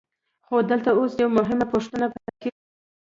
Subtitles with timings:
[0.45, 2.59] خو دلته اوس یوه مهمه پوښتنه پیدا کېږي